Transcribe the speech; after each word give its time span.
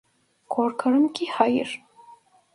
Korkarım 0.49 1.13
ki 1.13 1.25
hayır. 1.31 1.83